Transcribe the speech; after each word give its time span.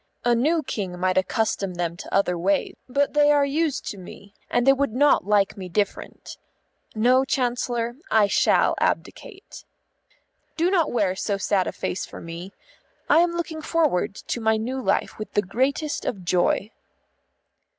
A 0.25 0.33
new 0.33 0.63
King 0.63 0.99
might 0.99 1.19
accustom 1.19 1.75
them 1.75 1.95
to 1.97 2.11
other 2.11 2.35
ways, 2.35 2.73
but 2.89 3.13
they 3.13 3.31
are 3.31 3.45
used 3.45 3.85
to 3.89 3.99
me, 3.99 4.33
and 4.49 4.65
they 4.65 4.73
would 4.73 4.93
not 4.93 5.27
like 5.27 5.55
me 5.55 5.69
different. 5.69 6.37
No, 6.95 7.23
Chancellor, 7.23 7.97
I 8.09 8.25
shall 8.25 8.73
abdicate. 8.79 9.63
Do 10.57 10.71
not 10.71 10.91
wear 10.91 11.15
so 11.15 11.37
sad 11.37 11.67
a 11.67 11.71
face 11.71 12.03
for 12.07 12.19
me. 12.19 12.51
I 13.11 13.19
am 13.19 13.33
looking 13.33 13.61
forward 13.61 14.15
to 14.15 14.41
my 14.41 14.57
new 14.57 14.81
life 14.81 15.19
with 15.19 15.33
the 15.33 15.43
greatest 15.43 16.03
of 16.03 16.25
joy." 16.25 16.71